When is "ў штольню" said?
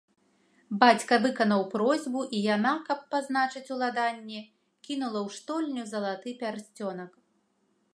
5.27-5.83